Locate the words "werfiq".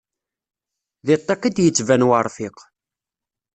2.09-2.57